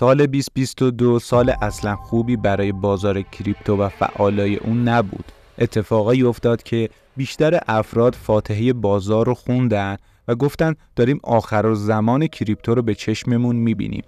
[0.00, 5.24] سال 2022 سال اصلا خوبی برای بازار کریپتو و فعالای اون نبود.
[5.58, 9.96] اتفاقایی افتاد که بیشتر افراد فاتحه بازار رو خوندن
[10.28, 14.04] و گفتن داریم آخر و زمان کریپتو رو به چشممون می‌بینیم.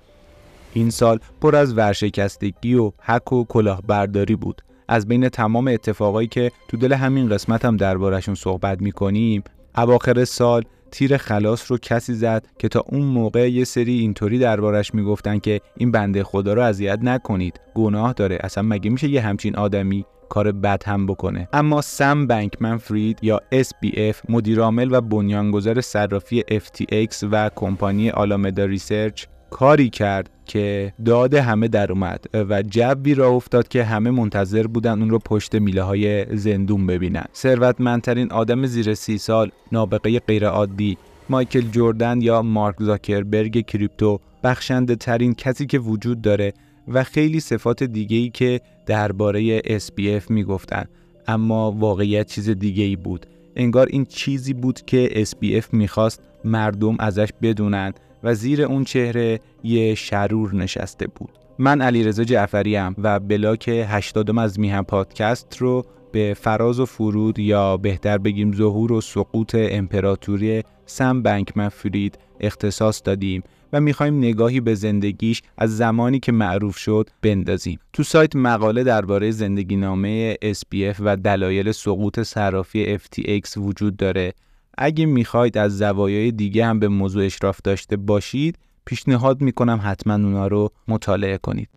[0.72, 4.62] این سال پر از ورشکستگی و حک و کلاهبرداری بود.
[4.88, 9.44] از بین تمام اتفاقایی که تو دل همین قسمت هم دربارشون صحبت می‌کنیم
[9.76, 14.94] اواخر سال تیر خلاص رو کسی زد که تا اون موقع یه سری اینطوری دربارش
[14.94, 17.60] می‌گفتن که این بنده خدا رو اذیت نکنید.
[17.74, 18.38] گناه داره.
[18.40, 23.40] اصلا مگه میشه یه همچین آدمی کار بد هم بکنه؟ اما سم بنکمن فرید یا
[23.54, 31.68] SBF مدیرعامل و بنیانگذار صرافی FTX و کمپانی Alameda Research کاری کرد که داد همه
[31.68, 36.36] در اومد و جوی را افتاد که همه منتظر بودن اون رو پشت میله های
[36.36, 37.24] زندون ببینن.
[37.34, 45.34] ثروتمندترین آدم زیر سی سال نابغه غیرعادی مایکل جردن یا مارک زاکربرگ کریپتو بخشنده ترین
[45.34, 46.52] کسی که وجود داره
[46.88, 50.84] و خیلی صفات دیگه ای که درباره SBF می‌گفتن.
[51.28, 53.26] اما واقعیت چیز دیگه ای بود.
[53.56, 57.92] انگار این چیزی بود که SPF می‌خواست مردم ازش بدونن
[58.24, 64.38] و زیر اون چهره یه شرور نشسته بود من علیرضا جعفری ام و بلاک 80
[64.38, 70.62] از میهم پادکست رو به فراز و فرود یا بهتر بگیم ظهور و سقوط امپراتوری
[70.86, 77.10] سم بنکمن فرید اختصاص دادیم و می‌خوایم نگاهی به زندگیش از زمانی که معروف شد
[77.22, 77.78] بندازیم.
[77.92, 84.34] تو سایت مقاله درباره زندگی نامه SPF و دلایل سقوط صرافی FTX وجود داره.
[84.78, 90.46] اگه می‌خواید از زوایای دیگه هم به موضوع اشراف داشته باشید پیشنهاد می‌کنم حتما اونا
[90.46, 91.68] رو مطالعه کنید.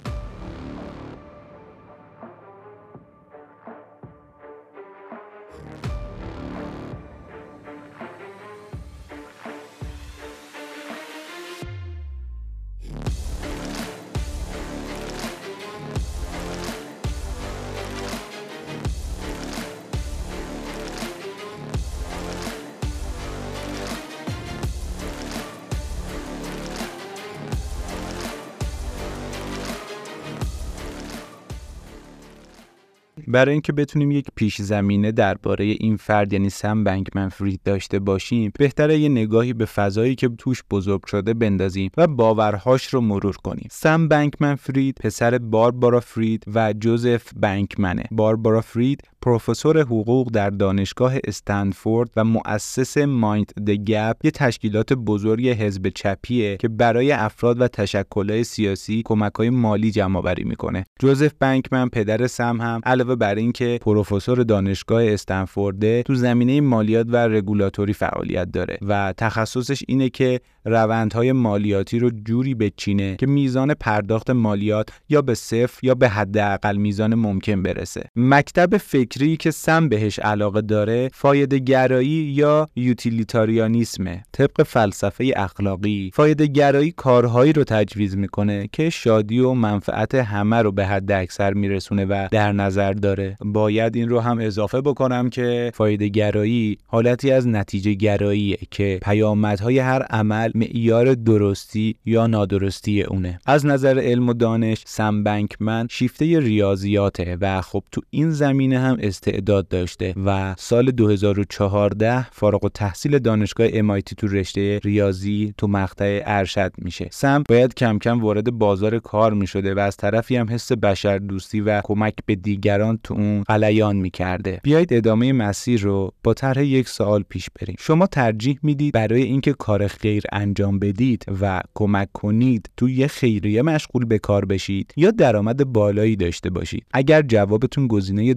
[33.27, 38.51] برای اینکه بتونیم یک پیش زمینه درباره این فرد یعنی سم بنکمن فرید داشته باشیم
[38.59, 43.67] بهتره یه نگاهی به فضایی که توش بزرگ شده بندازیم و باورهاش رو مرور کنیم.
[43.71, 48.03] سم بنکمن فرید پسر باربارا فرید و جوزف بنکمنه.
[48.11, 55.47] باربارا فرید پروفسور حقوق در دانشگاه استنفورد و مؤسس مایند د گپ یه تشکیلات بزرگ
[55.47, 60.83] حزب چپیه که برای افراد و تشکلهای سیاسی کمکهای مالی جمع آوری می‌کنه.
[60.99, 67.15] جوزف بنکمن پدر سم هم علاوه بر اینکه پروفسور دانشگاه استنفورد تو زمینه مالیات و
[67.15, 74.29] رگولاتوری فعالیت داره و تخصصش اینه که روندهای مالیاتی رو جوری بچینه که میزان پرداخت
[74.29, 78.03] مالیات یا به صفر یا به حداقل میزان ممکن برسه.
[78.15, 78.77] مکتب
[79.15, 86.11] فکری که سم بهش علاقه داره فایده گرایی یا یوتیلیتاریانیسمه طبق فلسفه اخلاقی.
[86.13, 91.53] فایده گرایی کارهایی رو تجویز می‌کنه که شادی و منفعت همه رو به حد اکثر
[91.53, 93.37] میرسونه و در نظر داره.
[93.45, 99.79] باید این رو هم اضافه بکنم که فایده گرایی حالتی از نتیجه گراییه که پیامدهای
[99.79, 103.39] هر عمل معیار درستی یا نادرستی اونه.
[103.45, 108.97] از نظر علم و دانش سم بنکمن شیفته ریاضیاته و خب تو این زمینه هم
[109.07, 116.21] استعداد داشته و سال 2014 فارغ و تحصیل دانشگاه MIT تو رشته ریاضی تو مقطع
[116.25, 117.07] ارشد میشه.
[117.11, 121.61] سم باید کم کم وارد بازار کار می‌شده و از طرفی هم حس بشر دوستی
[121.61, 124.59] و کمک به دیگران تو اون غلیان می‌کرده.
[124.63, 127.75] بیایید ادامه مسیر رو با طرح یک سوال پیش بریم.
[127.79, 133.61] شما ترجیح می‌دید برای اینکه کار خیر انجام بدید و کمک کنید تو یه خیریه
[133.61, 138.33] مشغول به کار بشید یا درآمد بالایی داشته باشید؟ اگر جوابتون گزینه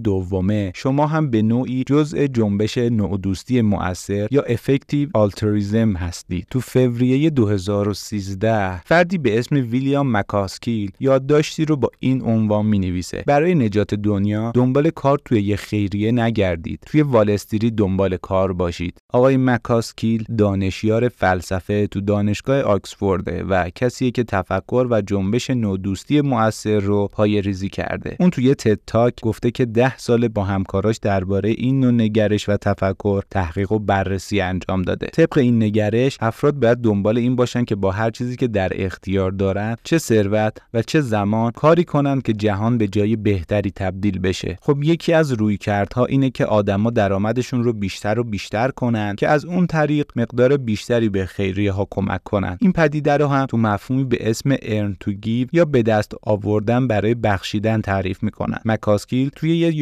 [0.48, 6.47] دومه شما هم به نوعی جزء جنبش نوع دوستی مؤثر یا effective altruism هستید.
[6.50, 13.25] تو فوریه 2013 فردی به اسم ویلیام مکاسکیل یادداشتی رو با این عنوان می نویسه
[13.26, 16.81] برای نجات دنیا دنبال کار توی یه خیریه نگردید.
[16.87, 18.99] توی وال استریت دنبال کار باشید.
[19.12, 26.20] آقای مکاسکیل دانشیار فلسفه تو دانشگاه آکسفورده و کسیه که تفکر و جنبش نوع دوستی
[26.20, 28.17] مؤثر رو پای ریزی کرده.
[28.20, 32.56] اون توی TED Talk گفته که ده سال با همکاراش درباره این نوع نگرش و
[32.56, 35.06] تفکر تحقیق و بررسی انجام داده.
[35.06, 39.31] طبق این نگرش افراد باید دنبال این باشن که با هر چیزی که در اختیار
[39.31, 44.56] دارن چه ثروت و چه زمان کاری کنند که جهان به جای بهتری تبدیل بشه.
[44.62, 49.44] خب یکی از رویکردها اینه که آدما درآمدشون رو بیشتر و بیشتر کنن که از
[49.44, 52.58] اون طریق مقدار بیشتری به خیریه ها کمک کنن.
[52.61, 56.88] این پدیده رو هم تو مفهومی به اسم earn to give یا به دست آوردن
[56.88, 58.58] برای بخشیدن تعریف می‌کنن.
[58.64, 59.73] مکاسکیل توی یه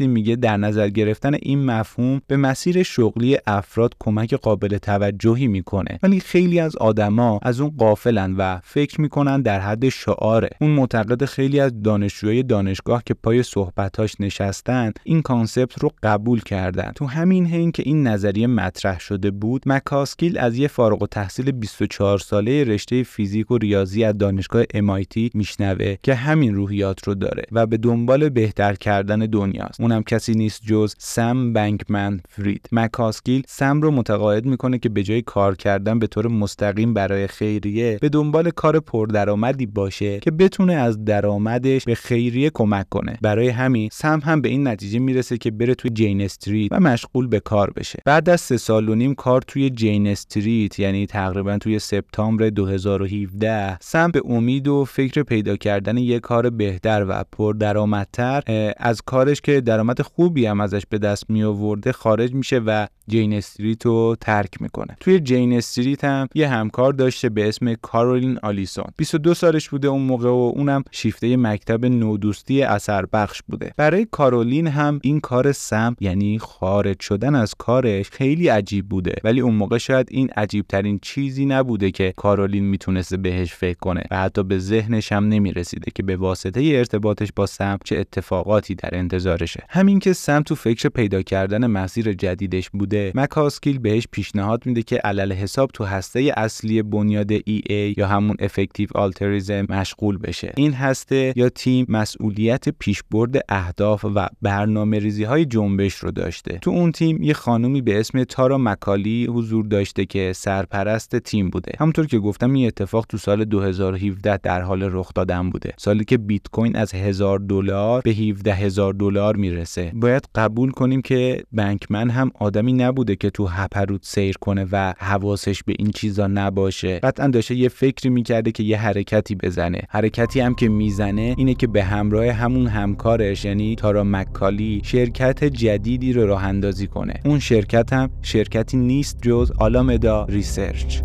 [0.00, 5.98] یادداشتی میگه در نظر گرفتن این مفهوم به مسیر شغلی افراد کمک قابل توجهی می‌کنه.
[6.02, 10.48] ولی خیلی از آدما از اون قافلن و فکر می‌کنن در حد شعاره.
[10.60, 16.92] اون معتقده خیلی از دانشجوهای دانشگاه که پای صحبتاش نشستن این concept رو قبول کردن.
[16.94, 22.18] تو همین حین که این نظریه مطرح شده بود مکاسکیل از یه فارغ التحصیل 24
[22.18, 27.66] ساله رشته فیزیک و ریاضی از دانشگاه MIT میشنوه که همین روحیات رو داره و
[27.66, 29.80] به دنبال بهتر کردن دنیاست.
[29.88, 32.68] اونم کسی نیست جز سم بنکمن فرید.
[32.72, 37.98] مکاسکیل سم رو متقاعد می‌کنه که به جای کار کردن به طور مستقیم برای خیریه
[38.00, 43.18] به دنبال کار پردرآمدی باشه که بتونه از درآمدش به خیریه کمک کنه.
[43.22, 47.26] برای همین سم هم به این نتیجه می‌رسه که بره توی جین استریت و مشغول
[47.26, 47.98] به کار بشه.
[48.04, 53.78] بعد از سه سال و نیم کار توی جین استریت یعنی تقریبا توی سپتامبر 2017
[53.80, 58.42] سم به امید و فکر پیدا کردن یک کار بهتر و پردرآمدتر
[58.76, 63.32] از کارش که درآمد خوبی هم ازش به دست می آورده خارج میشه و جین
[63.32, 64.96] استریت رو ترک می‌کنه.
[65.00, 68.84] توی جین استریت هم یه همکار داشته به اسم کارولین آلیسون.
[68.96, 73.72] 22 سالش بوده اون موقع و اونم شیفته مکتب نودوستی اثر بخش بوده.
[73.76, 79.14] برای کارولین هم این کار سم یعنی خارج شدن از کارش خیلی عجیب بوده.
[79.24, 84.02] ولی اون موقع شاید این عجیب ترین چیزی نبوده که کارولین می‌تونسته بهش فکر کنه
[84.10, 88.90] و حتی به ذهنش هم نمی‌رسیده که به واسطه ارتباطش با سم چه اتفاقاتی در
[88.92, 89.64] انتظارشه.
[89.70, 94.96] همین که سم تو فکر پیدا کردن مسیر جدیدش بوده مکاسکیل بهش پیشنهاد میده که
[94.96, 100.52] علی‌الحساب تو هسته اصلی بنیاد EA یا همون Effective آلتریزم مشغول بشه.
[100.56, 106.58] این هسته یا تیم مسئولیت پیشبرد اهداف و برنامه ریزی های جنبش رو داشته.
[106.58, 111.72] تو اون تیم یه خانومی به اسم تارا مکالی حضور داشته که سرپرست تیم بوده.
[111.80, 115.72] همونطور که گفتم این اتفاق تو سال 2017 در حال رخ دادن بوده.
[115.76, 119.92] سالی که بیت کوین از هزار دلار به 17 هزار دلار می‌رسه.
[119.94, 125.62] باید قبول کنیم که بنکمن هم آدمی نبوده که تو هپروت سیر کنه و حواسش
[125.62, 126.98] به این چیزا نباشه.
[126.98, 129.80] قطعا داشته یه فکری می‌کرده که یه حرکتی بزنه.
[129.88, 136.12] حرکتی هم که می‌زنه اینه که به همراه همون همکارش یعنی تارا مکالی شرکت جدیدی
[136.12, 137.14] رو راه اندازی کنه.
[137.24, 141.00] اون شرکت هم شرکتی نیست جز آلامدا Research.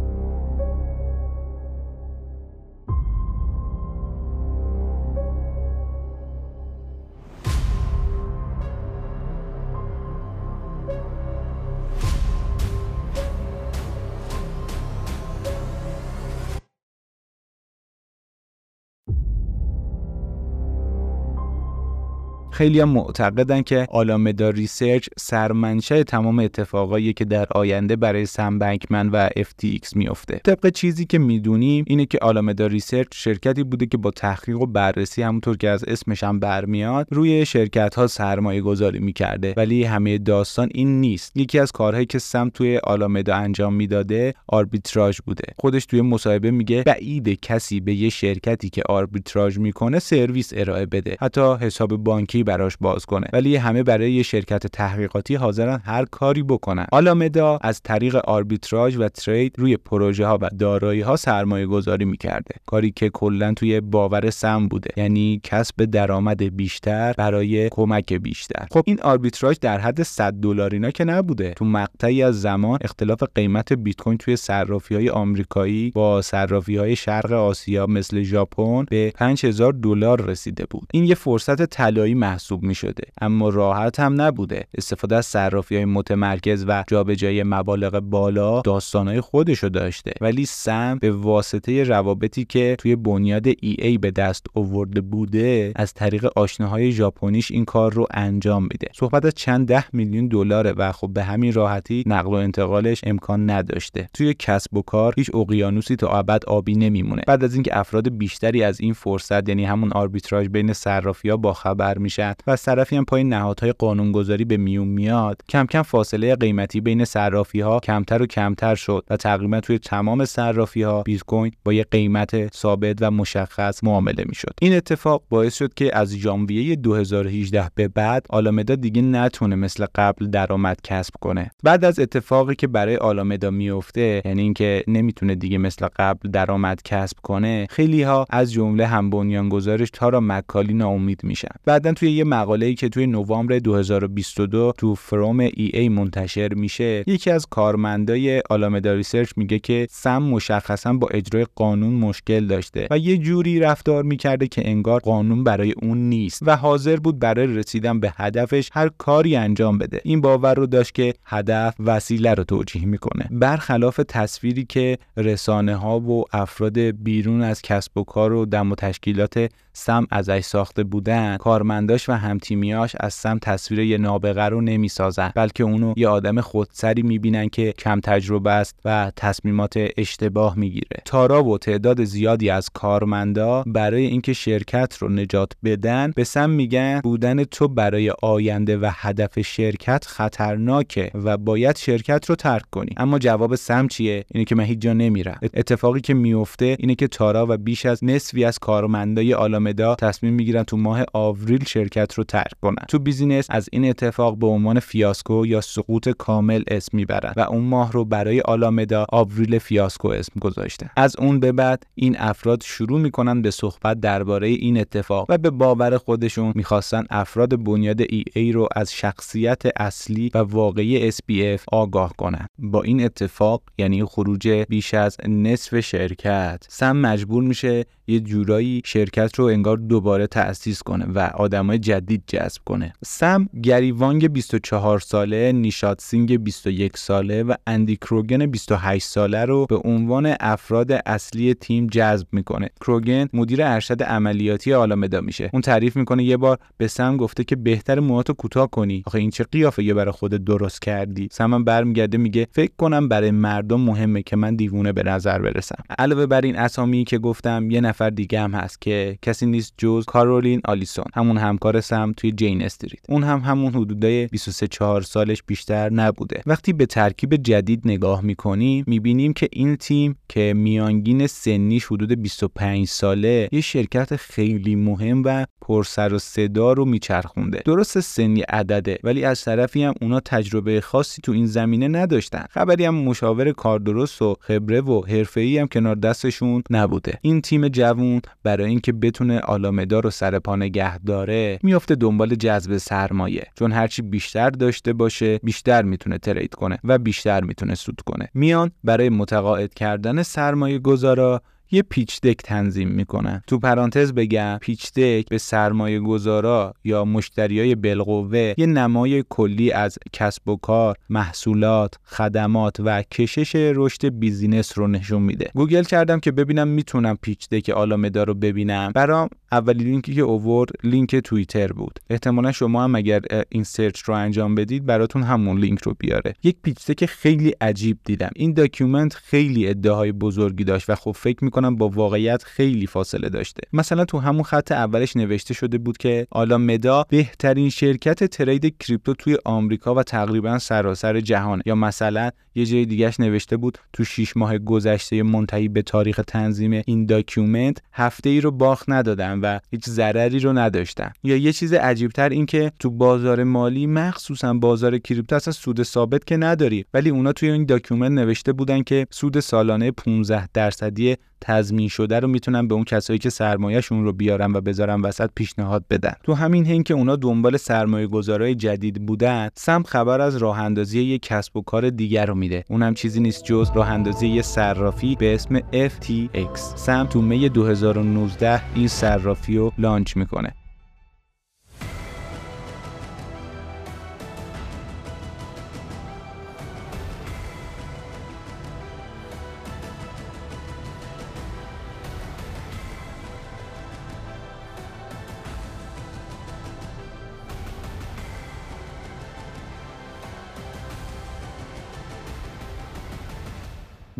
[22.54, 29.10] خیلی هم معتقدن که آلامدا Research سرمنشأ تمام اتفاقایی که در آینده برای سم بنکمن
[29.10, 34.12] و FTX میفته طبق چیزی که می‌دونیم اینه که آلامدا Research شرکتی بوده که با
[34.12, 39.54] تحقیق و بررسی همونطور که از اسمش هم برمیاد روی شرکت ها سرمایه گذاری می‌کرده.
[39.58, 41.38] ولی همه داستان این نیست.
[41.38, 45.44] یکی از کارهایی که سم توی آلامدا انجام می‌داده آربیتراژ بوده.
[45.60, 51.18] خودش توی مصاحبه میگه بعیده کسی به یه شرکتی که آربیتراژ می‌کنه سرویس ارائه بده.
[51.20, 53.28] حتی حساب بانکی براش باز کنه.
[53.34, 56.86] ولی همه برای یه شرکت تحقیقاتی حاضرن هر کاری بکنن.
[56.92, 62.56] آلامدا از طریق آربیتراژ و trade روی پروژه ها و دارایی ها سرمایه گذاری می‌کرده.
[62.66, 64.90] کاری که کلا توی باور سم بوده.
[64.98, 68.68] یعنی کسب درآمد بیشتر برای کمک بیشتر.
[68.72, 71.54] خب این آربیتراژ در حد 100 دلار اینا که نبوده.
[71.54, 76.96] تو مقطعی از زمان اختلاف قیمت بیت کوین توی صرافی های آمریکایی با صرافی های
[76.96, 80.88] شرق آسیا مثل ژاپن به 5000 دلار رسیده بود.
[80.94, 84.64] این یه فرصت طلایی محسوب می شده اما راحت هم نبوده.
[84.78, 90.12] استفاده از صرافی های متمرکز و جابجایی مبالغ بالا داستانهای خودشو داشته.
[90.22, 95.94] ولی سم به واسطه روابطی که توی بنیاد ای ای به دست آورده بوده از
[95.94, 98.88] طریق آشناهای ژاپنیش این کار رو انجام میده.
[98.94, 103.50] صحبت از چند ده میلیون دلاره و خب به همین راحتی نقل و انتقالش امکان
[103.50, 104.10] نداشته.
[104.14, 107.22] توی کسب و کار هیچ اقیانوسی تا ابد آبی نمیمونه.
[107.28, 111.54] بعد از اینکه افراد بیشتری از این فرصت یعنی همون آربیتراژ بین صرافی ها با
[111.54, 115.42] خبر میشن میشن و از طرفی هم پای نهادهای قانونگذاری به میون میاد.
[115.50, 120.26] کم کم فاصله قیمتی بین صرافی ها کمتر و کمتر شد و تقریبا توی تمام
[120.26, 124.54] صرافی ها بیت کوین با یه قیمت ثابت و مشخص معامله می‌شد.
[124.62, 130.28] این اتفاق باعث شد که از ژانویه 2018 به بعد آلامدا دیگه نتونه مثل قبل
[130.28, 131.52] درآمد کسب کنه.
[131.64, 137.18] بعد از اتفاقی که برای آلامدا میفته یعنی اینکه نمی‌تونه دیگه مثل قبل درآمد کسب
[137.24, 141.56] کنه خیلی ها از جمله هم‌بنیانگذارش تارا مکالی ناامید میشن.
[141.66, 147.04] بعدا توی یه مقاله‌ای که توی نوامبر 2022 تو forum EA منتشر میشه.
[147.08, 152.98] یکی از کارمندای آلامدا Research میگه که سم مشخصا با اجرای قانون مشکل داشته و
[152.98, 158.00] یه جوری رفتار می‌کرده که انگار قانون برای اون نیست و حاضر بود برای رسیدن
[158.00, 160.02] به هدفش هر کاری انجام بده.
[160.04, 163.28] این باور رو داشت که هدف وسیله رو توجیه می‌کنه.
[163.32, 168.76] برخلاف تصویری که رسانه ها و افراد بیرون از کسب و کار و دم و
[168.76, 175.32] تشکیلات سم ازش ساخته بودن کارمنداش و همتیمیاش از سم تصویر یه نابغه رو نمی‌سازن
[175.36, 181.02] بلکه اونو یه آدم خودسری می‌بینن که کم تجربه است و تصمیمات اشتباه می‌گیره.
[181.06, 187.00] تارا و تعداد زیادی از کارمندا برای اینکه شرکت رو نجات بدن به سم میگن
[187.04, 192.92] بودن تو برای آینده و هدف شرکت خطرناکه و باید شرکت رو ترک کنی.
[192.98, 195.40] اما جواب سم چیه؟ اینه که من هیچ جا نمیرم.
[195.54, 200.64] اتفاقی که میفته اینه که تارا و بیش از نصفی از کارمندای آلامدا تصمیم می‌گیرن
[200.64, 202.86] تو ماه آوریل شرکت رو ترک کنن.
[202.88, 207.64] تو business از این اتفاق به عنوان fiasco یا سقوط کامل اسم می‌برن و اون
[207.64, 210.90] ماه رو برای آلامدا آوریل fiasco اسم گذاشته.
[210.98, 215.50] از اون به بعد این افراد شروع می‌کنن به صحبت درباره این اتفاق و به
[215.50, 222.48] باور خودشون می‌خواستن افراد بنیاد EA رو از شخصیت اصلی و واقعی SPF آگاه کنن.
[222.60, 229.40] با این اتفاق یعنی خروج بیش از نصف شرکت سم مجبور میشه یه جورایی شرکت
[229.40, 232.94] رو انگار دوباره تأسیس کنه و آدمای جدید جذب کنه.
[233.06, 239.66] سم گری وانگ 24 ساله نیشاد سینگ 21 ساله و اندی کروگن 28 ساله رو
[239.66, 242.70] به عنوان افراد اصلی تیم جذب می‌کنه.
[242.82, 245.50] کروگن مدیر ارشد عملیاتی آلامدا میشه.
[245.54, 249.04] اون تعریف می‌کنه یه بار به سم گفته که بهتر موهاتو کوتاه کنی.
[249.06, 253.32] آخه این چه قیافه یه برای خودت درست کردی؟ سم برمیگرده میگه فکر کنم برای
[253.32, 255.84] مردم مهمه که من دیوونه به نظر برسم.
[256.00, 260.06] علاوه بر این اسامی که گفتم یه نفر دیگه هم هست که کسی نیست جز
[260.06, 263.00] کارولین آلیسون همون همکار سم توی جین استریت.
[263.10, 266.42] اون هم همون حدودای 23 4 سالش بیشتر نبوده.
[266.46, 272.88] وقتی به ترکیب جدید نگاه می‌کنیم می‌بینیم که این تیم که میانگین سنیش حدود 25
[272.88, 277.62] ساله یه شرکت خیلی مهم و پرسر و صدا رو میچرخونده.
[277.66, 282.46] درست سنی عدده ولی از طرفی هم اونا تجربه خاصی تو این زمینه نداشتن.
[282.50, 287.20] خبری هم مشاور کاردرست و خبره و حرفه‌ای هم کنار دستشون نبوده.
[287.22, 292.78] این تیم جوون برای اینکه بتونه آلامدا رو سر پا نگه داره میافته دنبال جذب
[292.78, 293.48] سرمایه.
[293.56, 298.30] چون هرچی بیشتر داشته باشه بیشتر می‌تونه trade کنه و بیشتر می‌تونه سود کنه.
[298.34, 301.42] میان برای متقاعد کردن سرمایه گذارا
[301.74, 303.42] یه pitch deck تنظیم می‌کنن.
[303.48, 309.98] تو پرانتز بگم pitch deck به سرمایه گذارا یا مشتریای بالقوه یه نمای کلی از
[310.14, 315.52] کسب و کار محصولات خدمات و کشش رشد business رو نشون میده.
[315.56, 318.92] گوگل کردم که ببینم می‌تونم pitch deck آلامدا رو ببینم.
[318.96, 322.00] برام اولین لینکی که آورد لینک توییتر بود.
[322.10, 326.34] احتمالا شما هم اگر این search رو انجام بدید براتون همون لینک رو بیاره.
[326.44, 328.30] یک pitch deck خیلی عجیب دیدم.
[328.36, 333.62] این document خیلی ادعاهای بزرگی داشت و خب فکر می‌کنم با واقعیت خیلی فاصله داشته.
[333.74, 339.38] مثلا تو همون خط اولش نوشته شده بود که آلامدا بهترین شرکت trade crypto توی
[339.46, 344.58] آمریکا و تقریبا سراسر جهانه یا مثلا یه جای دیگهش نوشته بود تو 6 ماه
[344.58, 350.40] گذشته منتهی به تاریخ تنظیم این document هفته ای رو باخت ندادن و هیچ ضرری
[350.40, 351.12] رو نداشتن.
[351.24, 356.26] یا یه چیز عجیبتر این که تو بازار مالی مخصوصا بازار crypto اصلا سود ثابت
[356.26, 356.86] که نداری.
[356.94, 362.28] ولی اونا توی این document نوشته بودن که سود سالانه 15 درصدی تضمین شده رو
[362.28, 366.14] می‌تونن به اون کسایی که سرمایهشون رو بیارن و بذارن وسط پیشنهاد بدن.
[366.24, 371.02] تو همین حین که اونا دنبال سرمایه گذارای جدید بودن سم خبر از راه اندازی
[371.02, 372.64] یک کسب و کار دیگر رو میده.
[372.70, 378.62] اونم چیزی نیست جز راه اندازی یه صرافی به اسم FTX سم تو می 2019
[378.76, 380.54] این صرافی رو لانچ می‌کنه.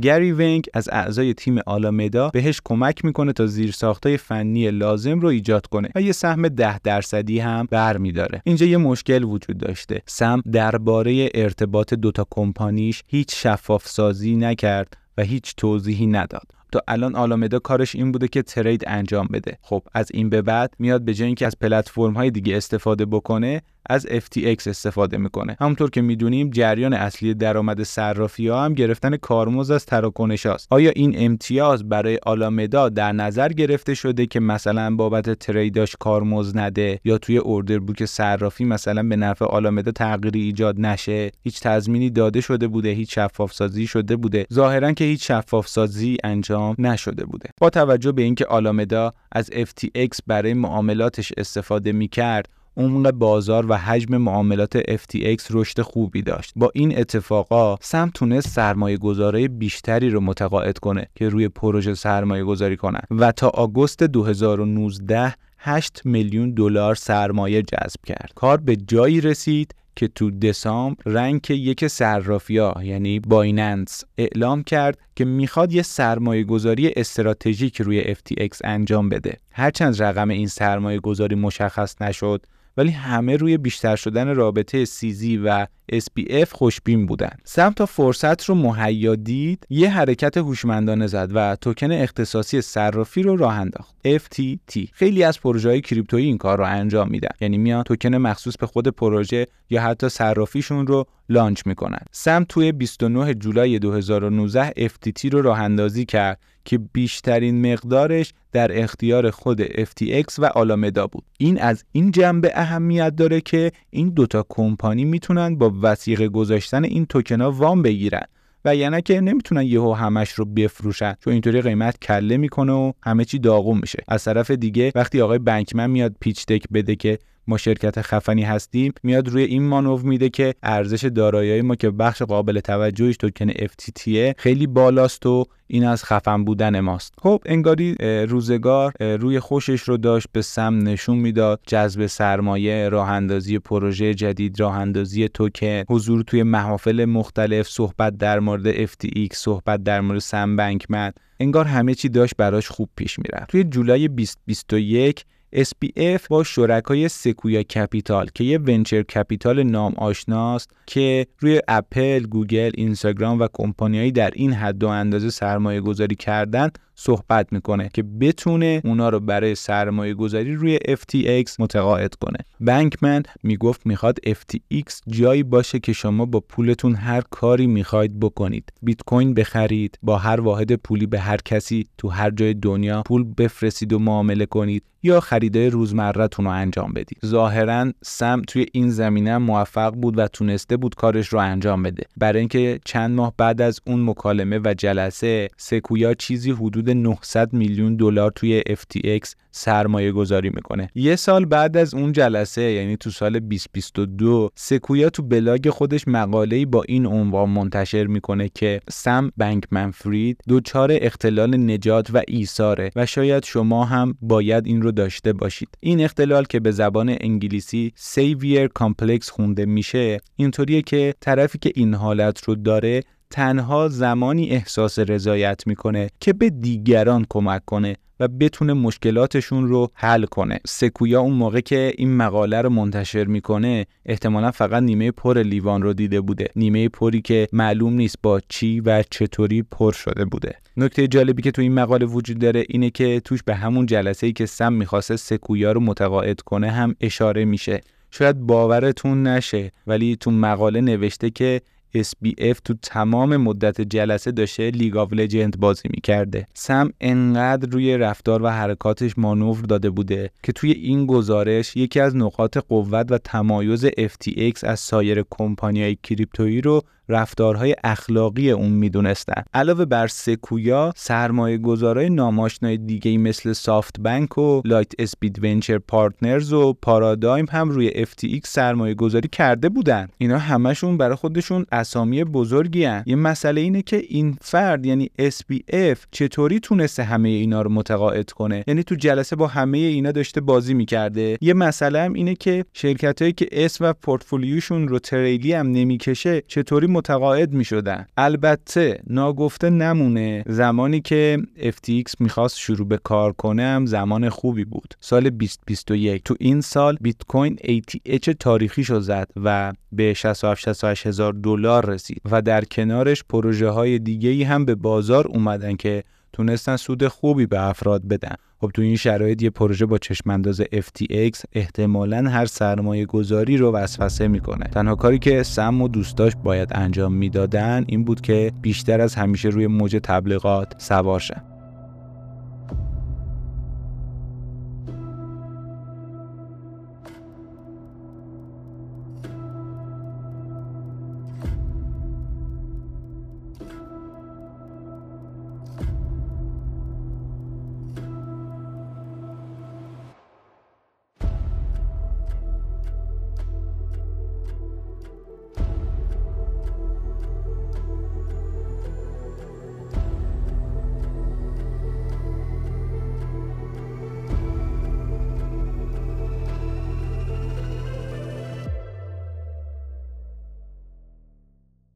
[0.04, 5.68] گری ونگ از اعضای تیم آلامدا بهش کمک می‌کنه تا زیرساختای فنی لازم رو ایجاد
[5.68, 10.02] کنه و یه سهم ده درصدی هم برمیداره اینجا یه مشکل وجود داشته.
[10.06, 16.63] سم درباره ارتباط دوتا کمپانیش هیچ شفاف سازی نکرد و هیچ توضیحی نداد.
[16.74, 19.58] تا الان آلامدا کارش این بوده که ترید انجام بده.
[19.62, 23.62] خب از این به بعد میاد به جای اینکه از پلتفرم های دیگه استفاده بکنه
[23.90, 25.58] از FTX استفاده می‌کنه.
[25.60, 30.68] همونطور که می‌دونیم جریان اصلی درآمد صرافی ها هم گرفتن کارمز از تراکنش هاست.
[30.70, 37.00] آیا این امتیاز برای آلامدا در نظر گرفته شده که مثلا بابت تریداش کارمز نده؟
[37.06, 42.42] یا توی اوردر بوک صرافی مثلا به نفع آلامدا تغییری ایجاد نشه؟ هیچ تضمینی داده
[42.42, 47.50] شده بوده؟ هیچ شفاف سازی شده بوده؟ ظاهرا که هیچ شفاف سازی انجام نشده بوده.
[47.62, 54.18] با توجه به اینکه آلامدا از FTX برای معاملاتش استفاده می‌کرد عمق بازار و حجم
[54.18, 56.54] معاملات FTX رشد خوبی داشت.
[56.56, 62.44] با این اتفاقا سم تونست سرمایه گذاره بیشتری رو متقاعد کنه که روی پروژه سرمایه
[62.44, 68.32] گذاری کنن و تا آگوست 2019 8 میلیون دلار سرمایه جذب کرد.
[68.36, 75.26] کار به جایی رسید که تو دسامبر رنک یک صرافیا یعنی بایننس اعلام کرد که
[75.26, 79.38] می‌خواد یه سرمایه گذاری استراتژیک روی FTX انجام بده.
[79.52, 82.46] هرچند رقم این سرمایه گذاری مشخص نشد
[82.78, 87.38] ولی همه روی بیشتر شدن رابطه سیزی و SPF خوشبین بودن.
[87.44, 93.36] سم تا فرصت رو مهیا دید یه حرکت هوشمندانه زد و توکن اختصاصی صرافی رو
[93.36, 93.96] راه انداخت.
[94.08, 97.30] FTT خیلی از پروژه های کریپتویی این کار رو انجام میدن.
[97.42, 102.02] یعنی میان توکن مخصوص به خود پروژه یا حتی صرافیشون رو لانچ می‌کنن.
[102.12, 109.32] سم توی 29 جولای 2019 FTT رو راه اندازی کرد که بیشترین مقدارش در اختیار
[109.32, 111.24] خود FTX و آلامدا بود.
[111.38, 117.06] این از این جنبه اهمیت داره که این دوتا کمپانی می‌تونن با وسیقه گذاشتن این
[117.06, 118.24] توکنا وام بگیرن
[118.66, 123.26] و یعنی که نمی‌تونن یهو همش رو بفروشن چون اینطوری قیمت کله می‌کنه و همه
[123.26, 124.04] چی داغون میشه.
[124.08, 128.94] از طرف دیگه وقتی آقای بنکمن میاد پیچ تک بده که ما شرکت خفنی هستیم
[129.04, 134.10] میاد روی این مانو میده که ارزش دارایی ما که بخش قابل توجهش توکن FTT
[134.38, 137.14] خیلی بالاست و این از خفن بودن ماست.
[137.22, 137.96] خب انگاری
[138.26, 144.60] روزگار روی خوشش رو داشت به سم نشون می‌داد جذب سرمایه راه اندازی پروژه جدید
[144.60, 150.56] راه اندازی توکن حضور توی محافل مختلف صحبت در مورد FTX صحبت در مورد سم
[150.56, 153.50] بنکمن انگار همه چی داشت براش خوب پیش می‌رفت.
[153.50, 161.28] توی جولای 2021 SBF با شرکای Sequoia Capital که یه venture capital نام آشناست که
[161.40, 167.54] روی اپل، گوگل، اینستاگرام و کمپانیایی در این حد و اندازه سرمایه گذاری کردن صحبت
[167.54, 172.38] می‌کنه که بتونه اونا رو برای سرمایه گذاری روی FTX متقاعد کنه.
[172.60, 178.74] بنکمن می‌گفت می‌خواد FTX جایی باشه که شما با پولتون هر کاری می‌خواید بکنید.
[178.82, 183.24] بیت کوین بخرید با هر واحد پولی به هر کسی تو هر جای دنیا پول
[183.38, 187.18] بفرستید و معامله کنید یا خریدای روزمرهتون رو انجام بدید.
[187.26, 192.04] ظاهرا سم توی این زمینه موفق بود و تونسته بود کارش رو انجام بده.
[192.18, 197.96] برای اینکه چند ماه بعد از اون مکالمه و جلسه سکویا چیزی حدود 900 میلیون
[197.96, 200.90] دلار توی FTX سرمایه گذاری می‌کنه.
[200.96, 206.66] یه سال بعد از اون جلسه یعنی تو سال 2022 سکویا تو بلاگ خودش مقاله‌ای
[206.66, 213.06] با این عنوان منتشر می‌کنه که سم بنکمن فرید دچار اختلال نجات و ایثاره و
[213.06, 215.70] شاید شما هم باید این رو داشته باشید.
[215.80, 221.94] این اختلال که به زبان انگلیسی savior complex خونده میشه اینطوریه که طرفی که این
[221.94, 228.74] حالت رو داره تنها زمانی احساس رضایت می‌کنه که به دیگران کمک کنه و بتونه
[228.74, 230.60] مشکلاتشون رو حل کنه.
[230.68, 235.94] سکویا اون موقع که این مقاله رو منتشر می‌کنه احتمالا فقط نیمه پر لیوان رو
[235.94, 236.48] دیده بوده.
[236.56, 240.56] نیمه پری که معلوم نیست با چی و چطوری پر شده بوده.
[240.78, 244.34] نکته جالبی که تو این مقاله وجود داره اینه که توش به همون جلسه ای
[244.34, 247.82] که سم می‌خواسته سکویا رو متقاعد کنه هم اشاره میشه.
[248.12, 251.62] شاید باورتون نشه ولی تو مقاله نوشته که
[251.98, 256.48] SBF تو تمام مدت جلسه داشته League of Legends بازی می‌کرده.
[256.54, 262.16] سم انقدر روی رفتار و حرکاتش مانور داده بوده که توی این گزارش یکی از
[262.16, 269.44] نقاط قوت و تمایز FTX از سایر کمپانیهای کریپتویی رو رفتارهای اخلاقی اون می‌دونستن.
[269.54, 277.46] علاوه بر سکویا سرمایه گذارای نام‌آشنای دیگه مثل SoftBank و Lightspeed Venture Partners و Paradigm
[277.52, 280.08] هم روی FTX سرمایه گذاری کرده بودن.
[280.18, 283.04] اینا همشون برای خودشون اسامی بزرگی‌ان.
[283.06, 288.64] یه مسئله اینه که این فرد یعنی SBF چطوری تونسته همه اینا رو متقاعد کنه؟
[288.68, 291.38] یعنی تو جلسه با همه اینا داشته بازی می‌کرده.
[291.42, 296.42] یه مسئله هم اینه که شرکت هایی که اسم و پورتفولیوشون رو تریلی هم نمی‌کشه
[296.48, 300.44] چطوری متقاعد می شدن البته ناگفته نمونه.
[300.48, 304.94] زمانی که FTX می‌خواست شروع به کار کنه هم زمان خوبی بود.
[305.00, 311.34] سال 2021 تو این سال بیت کوین ATH تاریخی شد زد و به 67 هزار
[311.34, 316.76] دلار رسید و در کنارش پروژه های دیگه ای هم به بازار اومدن که تونستن
[316.76, 318.36] سود خوبی به افراد بدن.
[318.62, 324.28] خب تو این شرایط یه پروژه با چشمانداز FTX احتمالا هر سرمایه گذاری رو وسوسه
[324.28, 324.66] می‌کنه.
[324.66, 329.50] تنها کاری که سم و دوستاش باید انجام می‌دادن این بود که بیشتر از همیشه
[329.50, 331.53] روی موج تبلیغات سوار شن.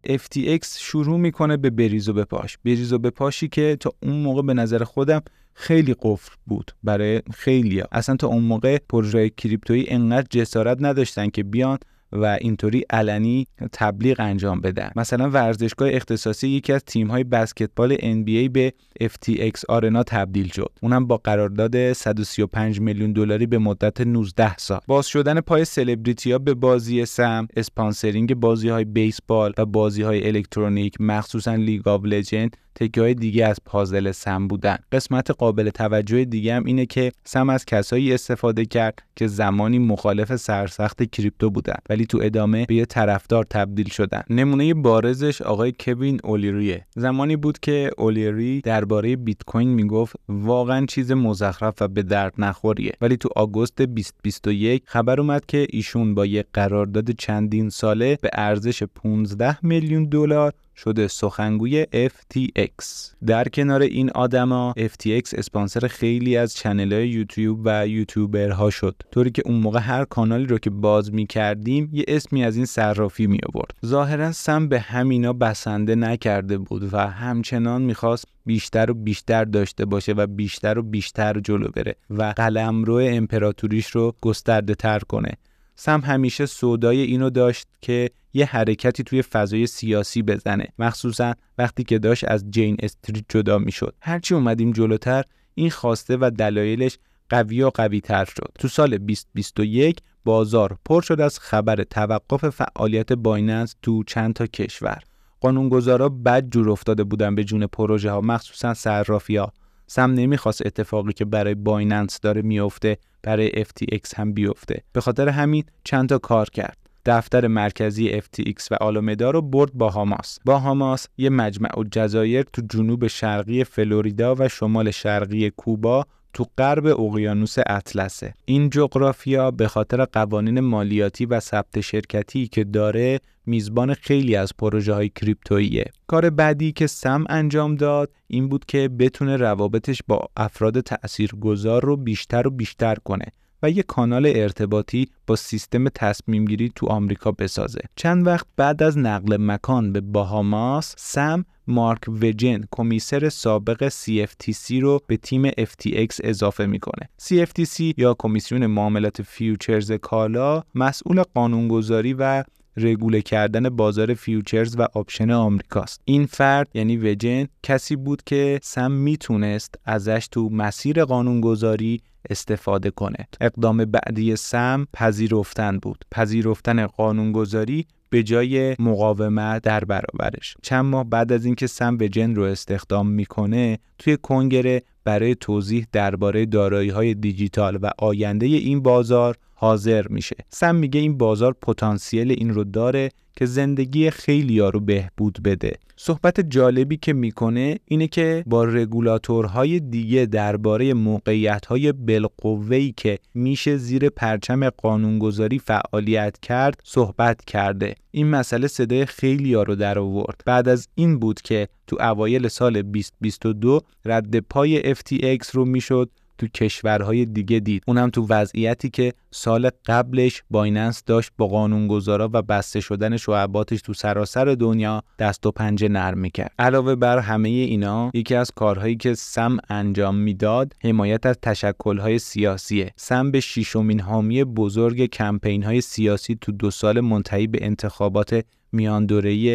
[0.07, 2.57] FTX شروع می‌کنه به بریز و بپاش.
[2.65, 5.21] بریز و بپاشی که تا اون موقع به نظر خودم
[5.53, 6.71] خیلی قفل بود.
[6.83, 11.77] برای خیلی اصلا تا اون موقع پروژه کریپتویی انقدر جسارت نداشتن که بیان
[12.11, 14.91] و اینطوری علنی تبلیغ انجام بدن.
[14.95, 20.71] مثلا ورزشگاه اختصاصی یکی از تیم های بسکتبال NBA به FTX Arena تبدیل شد.
[20.81, 24.79] اونم با قرارداد 135 میلیون دلاری به مدت 19 سال.
[24.87, 30.27] باز شدن پای سلبریتی ها به بازی سم sponsoring بازی های بیسبال و بازی های
[30.27, 34.77] الکترونیک مخصوصا League of Legends تکه های دیگه از پازل سم بودن.
[34.91, 40.35] قسمت قابل توجه دیگه هم اینه که سم از کسایی استفاده کرد که زمانی مخالف
[40.35, 41.75] سرسخت کریپتو بودن.
[41.97, 44.23] ولی تو ادامه به یه طرفدار تبدیل شدن.
[44.29, 46.85] نمونه بارزش آقای کوین اولیریه.
[46.95, 52.91] زمانی بود که اولیری درباره بیت کوین می‌گفت واقعا چیز مزخرف و به درد نخوریه.
[53.01, 58.83] ولی تو آگوست 2021 خبر اومد که ایشون با یه قرارداد چندین ساله به ارزش
[58.83, 62.85] 15 میلیون دلار شده سخنگوی FTX
[63.25, 68.95] در کنار این آدما FTX اسپانسر خیلی از چنل های یوتیوب و یوتیوبرها شد.
[69.11, 72.65] طوری که اون موقع هر کانالی رو که باز می کردیم یه اسمی از این
[72.65, 78.93] صرافی می آورد ظاهرا سم به همینا بسنده نکرده بود و همچنان می‌خواست بیشتر و
[78.93, 84.99] بیشتر داشته باشه و بیشتر و بیشتر جلو بره و قلمرو امپراتوریش رو گسترده تر
[84.99, 85.31] کنه.
[85.79, 90.67] سم همیشه سودای اینو داشت که یه حرکتی توی فضای سیاسی بزنه.
[90.79, 93.95] مخصوصا وقتی که داشت از جین استریت جدا می‌شد.
[94.01, 95.23] هرچی اومدیم جلوتر
[95.55, 96.97] این خواسته و دلایلش
[97.29, 98.51] قوی و قوی تر شد.
[98.59, 104.99] تو سال 2021 بازار پر شد از خبر توقف فعالیت بایننس تو چند تا کشور.
[105.41, 109.53] قانونگذارا بد جور افتاده بودن به جون پروژه ها مخصوصا صرافی ها
[109.87, 115.63] سم نمی‌خواست اتفاقی که برای بایننس داره میفته برای FTX هم بیفته به خاطر همین
[115.83, 120.39] چند تا کار کرد دفتر مرکزی FTX و آلومدا رو برد با هاماس.
[120.45, 126.05] با هاماس یه مجمع و جزایر تو جنوب شرقی فلوریدا و شمال شرقی کوبا
[126.37, 128.33] تو غرب اقیانوس اطلسه.
[128.45, 134.93] این جغرافیا به خاطر قوانین مالیاتی و ثبت شرکتی که داره میزبان خیلی از پروژه
[134.93, 135.85] های کریپتوییه.
[136.07, 141.97] کار بعدی که سم انجام داد این بود که بتونه روابطش با افراد تاثیرگذار رو
[141.97, 143.25] بیشتر و بیشتر کنه.
[143.63, 147.79] و یک کانال ارتباطی با سیستم تصمیم گیری تو آمریکا بسازه.
[147.95, 155.01] چند وقت بعد از نقل مکان به باهاماس، سم مارک وتجن commissioner سابق CFTC رو
[155.07, 157.09] به تیم FTX اضافه می‌کنه.
[157.21, 162.43] CFTC یا کمیسیون معاملات futures کالا مسئول قانونگذاری و
[162.77, 166.01] regulate کردن بازار futures و option آمریکاست.
[166.05, 173.27] این فرد یعنی وتجن کسی بود که سم می‌تونست ازش تو مسیر قانونگذاری استفاده کنه.
[173.41, 176.05] اقدام بعدی سم پذیرفتن بود.
[176.11, 180.55] پذیرفتن قانونگذاری به جای مقاومت در برابرش.
[180.61, 186.45] چند ماه بعد از اینکه سم وجن رو استخدام می‌کنه توی کنگره برای توضیح درباره
[186.45, 190.35] دارایی های دیجیتال و آینده این بازار حاضر میشه.
[190.49, 195.77] سم میگه این بازار پتانسیل این رو داره که زندگی خیلی رو بهبود بده.
[195.95, 204.09] صحبت جالبی که می‌کنه اینه که با رگولاتورهای دیگه درباره موقعیت بالقوه‌ای که میشه زیر
[204.09, 207.95] پرچم قانونگذاری فعالیت کرد صحبت کرده.
[208.11, 210.41] این مسئله صدای خیلی رو در آورد.
[210.45, 216.47] بعد از این بود که تو اوایل سال 2022 رد پای FTX رو می‌شد تو
[216.47, 217.83] کشورهای دیگه دید.
[217.87, 223.93] اونم تو وضعیتی که سال قبلش بایننس داشت با قانونگذارا و بسته شدن شعباتش تو
[223.93, 226.51] سراسر دنیا دست و پنجه نرم می‌کرد.
[226.59, 232.93] علاوه بر همه اینا یکی از کارهایی که سم انجام می‌داد حمایت از تشکلهای سیاسیه.
[232.95, 239.07] سم به شیشمین حامی بزرگ کمپین های سیاسی تو دو سال منتهی به انتخابات میان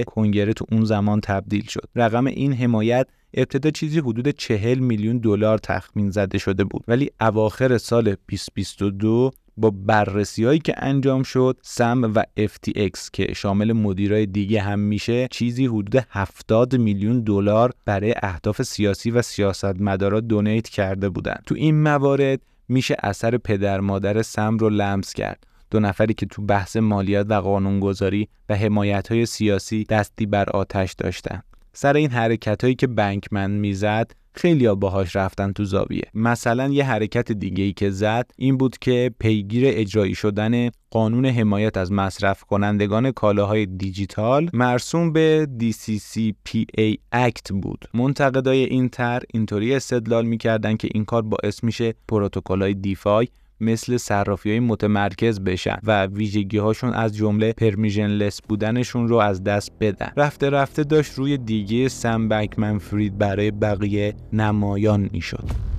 [0.07, 1.89] کنگره تو اون زمان تبدیل شد.
[1.97, 6.85] رقم این حمایت ابتدا چیزی حدود 40 میلیون دلار تخمین زده شده بود.
[6.89, 13.73] ولی اواخر سال 2022 با بررسی هایی که انجام شد سم و FTX که شامل
[13.73, 20.69] مدیرای دیگه هم میشه چیزی حدود 70 میلیون دلار برای اهداف سیاسی و سیاستمدارا دونیت
[20.69, 21.43] کرده بودند.
[21.47, 25.47] تو این موارد میشه اثر پدر مادر سم رو لمس کرد.
[25.71, 30.93] دو نفری که تو بحث مالیات و قانونگذاری و حمایت های سیاسی دستی بر آتش
[30.93, 31.43] داشتن.
[31.73, 36.03] سر این حرکت هایی که بنکمن می‌زد خیلی ها باهاش رفتن تو زاویه.
[36.15, 41.77] مثلا یه حرکت دیگه ای که زد این بود که پیگیر اجرایی شدن قانون حمایت
[41.77, 47.85] از مصرف کنندگان کالاهای دیجیتال مرسوم به DCCPA Act بود.
[47.95, 53.29] منتقدای این طرح اینطوری استدلال می‌کردن که این کار باعث میشه پروتکل‌های دیفای
[53.63, 59.73] مثل صرافی های متمرکز بشن و ویژگی هاشون از جمله پرمیژنلس بودنشون رو از دست
[59.81, 60.13] بدن.
[60.17, 65.72] رفته رفته داشت روی دیگه سم بکمن فرید برای بقیه نمایان می‌شد.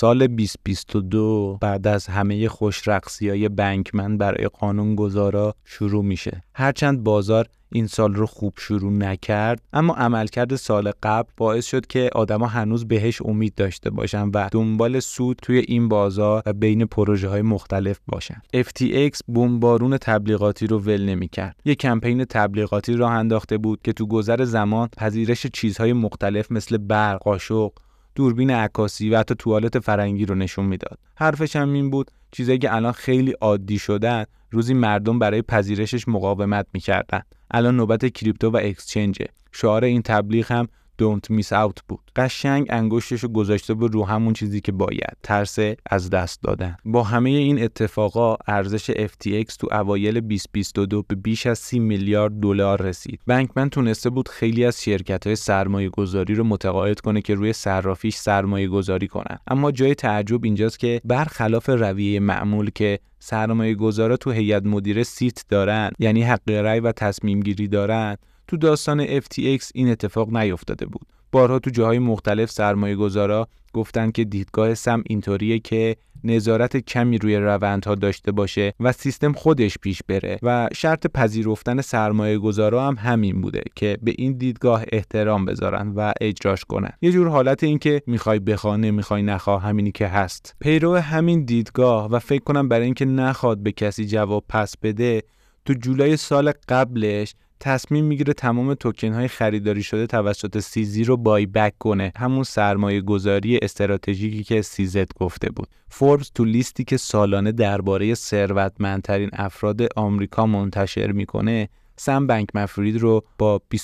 [0.00, 2.88] سال 2022 بعد از همه خوش
[3.22, 6.42] های بنکمن برای قانون گذارا شروع میشه.
[6.54, 12.10] هرچند بازار این سال رو خوب شروع نکرد اما عملکرد سال قبل باعث شد که
[12.14, 17.28] آدما هنوز بهش امید داشته باشن و دنبال سود توی این بازار و بین پروژه
[17.28, 23.80] های مختلف باشن FTX بمبارون تبلیغاتی رو ول نمی‌کرد یه کمپین تبلیغاتی راه انداخته بود
[23.82, 27.72] که تو گذر زمان پذیرش چیزهای مختلف مثل برق قاشق
[28.14, 30.98] دوربین عکاسی و حتی توالت فرنگی رو نشون می‌داد.
[31.16, 36.66] حرفش هم این بود چیزایی که الان خیلی عادی شدن روزی مردم برای پذیرشش مقاومت
[36.74, 37.22] می‌کردن.
[37.50, 39.26] الان نوبت کریپتو و اکسچنجه.
[39.52, 40.68] شعار این تبلیغ هم
[41.00, 42.00] don't miss out بود.
[42.16, 45.16] قشنگ انگشتش رو گذاشته بود رو همون چیزی که باید.
[45.22, 45.58] ترس
[45.90, 46.76] از دست دادن.
[46.84, 52.82] با همه این اتفاقا ارزش FTX تو اوایل 2022 به بیش از 30 میلیارد دلار
[52.82, 53.20] رسید.
[53.26, 58.16] بنکمن تونسته بود خیلی از شرکت های سرمایه گذاری رو متقاعد کنه که روی صرافیش
[58.16, 59.38] سرمایه گذاری کنن.
[59.46, 65.44] اما جای تعجب اینجاست که برخلاف رویه معمول که سرمایه گذارا تو هیئت مدیره سیت
[65.48, 68.16] دارن یعنی حق رأی و تصمیم گیری دارن
[68.50, 71.06] تو داستان FTX این اتفاق نیفتاده بود.
[71.32, 77.36] بارها تو جاهای مختلف سرمایه گذارا گفتن که دیدگاه سم اینطوریه که نظارت کمی روی
[77.36, 83.40] روندها داشته باشه و سیستم خودش پیش بره و شرط پذیرفتن سرمایه گذارا هم همین
[83.40, 88.02] بوده که به این دیدگاه احترام بذارن و اجراش کنن یه جور حالت این که
[88.06, 93.04] می‌خوای بخوا نمی‌خوای نخوا همینی که هست پیرو همین دیدگاه و فکر کنم برای اینکه
[93.04, 95.22] نخواد به کسی جواب پس بده
[95.64, 101.46] تو جولای سال قبلش تصمیم می‌گیره تمام توکن های خریداری شده توسط CZ رو buy
[101.46, 102.12] back کنه.
[102.16, 105.68] همون سرمایه گذاری استراتژیکی که CZ گفته بود.
[105.88, 111.68] فوربس تو لیستی که سالانه درباره ثروتمندترین افراد آمریکا منتشر می‌کنه
[112.02, 113.82] سم بنکمن فرید رو با 22.5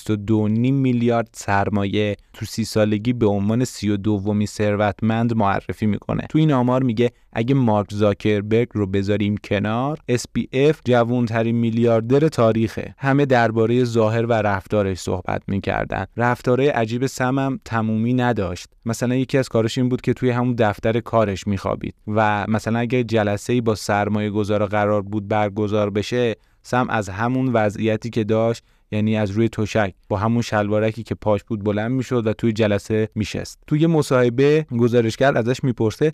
[0.71, 6.21] میلیارد سرمایه تو سی سالگی به عنوان سی و دومی ثروتمند معرفی می‌کنه.
[6.29, 12.95] تو این آمار میگه اگه مارک زاکربرگ رو بذاریم کنار SBF جوانترین میلیاردر تاریخه.
[12.97, 16.05] همه درباره ظاهر و رفتارش صحبت می‌کردن.
[16.17, 18.67] رفتارهای عجیب سمم تمومی نداشت.
[18.85, 23.03] مثلا یکی از کارش این بود که توی همون دفتر کارش میخوابید و مثلا اگه
[23.03, 26.35] جلسه ای با سرمایه گذار قرار بود برگزار بشه
[26.67, 31.43] سم از همون وضعیتی که داشت یعنی از روی تشک با همون شلوارکی که پاش
[31.43, 33.59] بود بلند می‌شد و توی جلسه میشست.
[33.67, 36.13] توی مصاحبه گزارشگر ازش می‌پرسه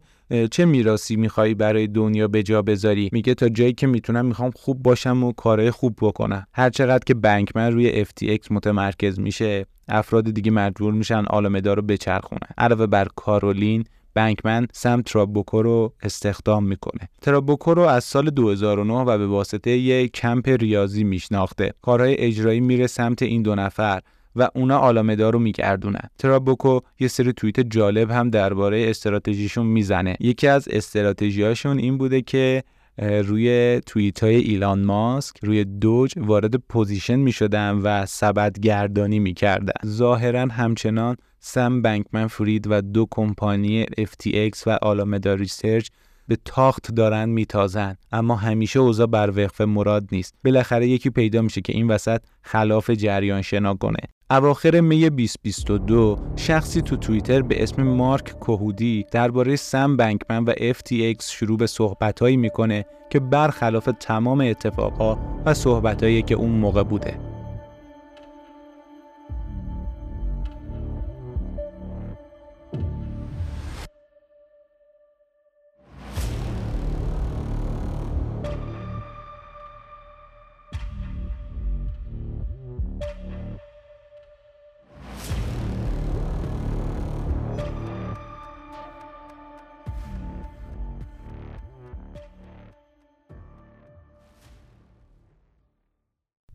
[0.52, 4.84] چه میراسی می‌خوای برای دنیا به جا بذاری؟ میگه تا جایی که می‌تونم می‌خوام خوب
[4.84, 6.48] باشم و کارهای خوب بکنم.
[6.54, 12.48] هر چقدر که بنکمن روی FTX متمرکز میشه افراد دیگه مجبور میشن آلامدا رو بچرخونن.
[12.58, 13.84] علاوه بر کارولین
[14.14, 17.10] بنکمن سم ترابوکو رو استخدام می‌کنه.
[17.22, 21.74] ترابوکو رو از سال 2009 و به واسطه یک کمپ ریاضی میشناخته.
[21.82, 24.02] کارهای اجرایی میره سمت این دو نفر
[24.36, 26.10] و اونا آلامدا رو میگردونن.
[26.18, 30.16] ترابوکو یه سری توییت جالب هم درباره استراتژیشون می‌زنه.
[30.20, 32.64] یکی از استراتژیاشون این بوده که
[32.98, 39.34] روی توییت های ایلان ماسک روی دوج وارد position می شدن و سبد گردانی می
[39.34, 45.88] کردن ظاهرا همچنان سم بنکمن فرید و دو کمپانی FTX و آلامدا ریسرچ
[46.28, 47.96] به تاخت دارن میتازن.
[48.12, 50.36] اما همیشه اوضاع بر وقف مراد نیست.
[50.46, 54.00] بالاخره یکی پیدا میشه که این وسط خلاف جریان شنا کنه.
[54.32, 61.24] اواخر می 2022 شخصی تو توییتر به اسم مارک کوهودی درباره سم بنکمن و FTX
[61.24, 67.33] شروع به صحبتهایی می‌کنه که برخلاف تمام اتفاقها و صحبتهایی که اون موقع بوده.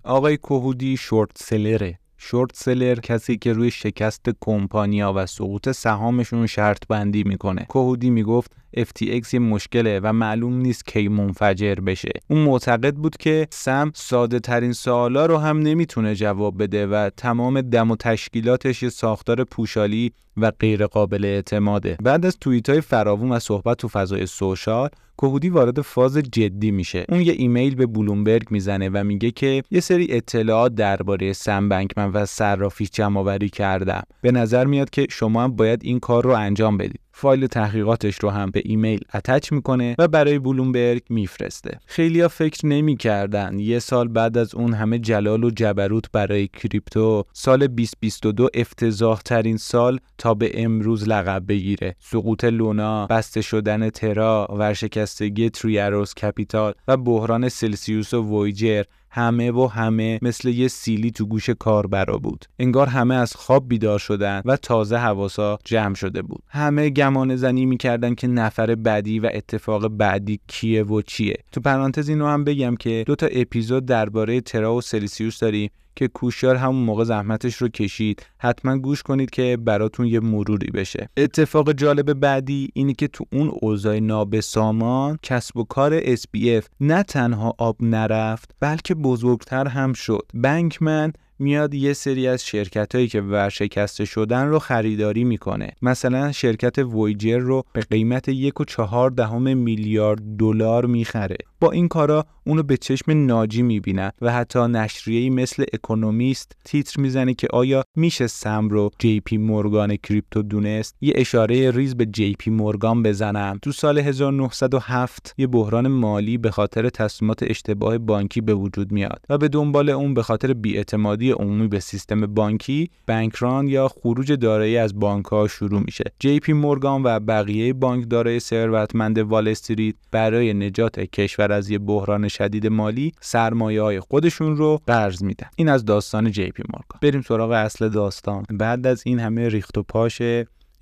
[0.08, 1.98] آقای کوهودی شورت سلره.
[2.18, 7.66] شورت سلر کسی که روی شکست کمپانیا و سقوط سهامشون شرط بندی می‌کنه.
[7.68, 12.10] کوهودی می‌گفت FTX یه مشکله و معلوم نیست کی منفجر بشه.
[12.28, 17.60] اون معتقد بود که سم ساده ترین سوالا رو هم نمی‌تونه جواب بده و تمام
[17.60, 21.96] دم و تشکیلاتش یه ساختار پوشالی و غیر قابل اعتماده.
[22.02, 27.04] بعد از توییت های فراوون و صحبت تو فضای سوشال کوهودی وارد فاز جدی میشه.
[27.08, 32.10] اون یه ایمیل به بلومبرگ می‌زنه و میگه که یه سری اطلاعات درباره سم بنکمن
[32.12, 34.02] و صرافیش جمع آوری کردم.
[34.22, 37.00] به نظر میاد که شما هم باید این کار رو انجام بدید.
[37.20, 41.78] فایل تحقیقاتش رو هم به ایمیل attach می‌کنه و برای بلومبرگ میفرسته.
[41.86, 47.66] خیلیا فکر نمی‌کردن یه سال بعد از اون همه جلال و جبروت برای کریپتو سال
[47.66, 51.96] 2022 افتضاح ترین سال تا به امروز لقب بگیره.
[51.98, 58.82] سقوط لونا بسته شدن ترا ورشکستگی Three Arrows Capital و بحران سلسیوس و وویجر
[59.18, 62.44] همه و همه مثل یه سیلی تو گوش کاربرا بود.
[62.58, 66.42] انگار همه از خواب بیدار شدن و تازه حواسا جمع شده بود.
[66.48, 71.36] همه گمان زنی می‌کردن که نفر بعدی و اتفاق بعدی کیه و چیه.
[71.52, 75.70] تو پرانتز اینو هم بگم که دو تا اپیزود درباره ترا و سلسیوس داریم.
[75.96, 78.26] که کوشار همون موقع زحمتش رو کشید.
[78.38, 81.08] حتما گوش کنید که براتون یه مروری بشه.
[81.16, 87.54] اتفاق جالب بعدی اینه که تو اون اوضاع نابسامان کسب و کار SPF نه تنها
[87.58, 90.30] آب نرفت بلکه بزرگتر هم شد.
[90.34, 95.70] بنکمن میاد یه سری از شرکت هایی که ورشکسته شدن رو خریداری می‌کنه.
[95.82, 101.36] مثلا شرکت وویجر رو به قیمت یک و چهار دهم میلیارد دلار می‌خره.
[101.60, 107.34] با این کارا اونو به چشم ناجی می‌بینن و حتی نشریه‌ای مثل اکونومیست تیتر می‌زنه
[107.34, 112.34] که آیا میشه سم رو جی پی مورگان کریپتو دونست؟ یه اشاره ریز به جی
[112.38, 113.58] پی مورگان بزنم.
[113.62, 119.38] تو سال 1907 یه بحران مالی به خاطر تصمیمات اشتباه بانکی به وجود میاد و
[119.38, 124.76] به دنبال اون به خاطر بی‌اعتمادی عمومی به سیستم بانکی bank run یا خروج دارایی
[124.76, 126.04] از بانک ها شروع میشه.
[126.18, 132.28] جی پی مورگان و بقیه بانکدارای ثروتمند وال استریت برای نجات کشور از یه بحران
[132.28, 135.48] شدید مالی سرمایه های خودشون رو قرض میدن.
[135.56, 136.98] این از داستان جی پی مورگان.
[137.02, 138.44] بریم سراغ اصل داستان.
[138.50, 140.22] بعد از این همه ریخت و پاش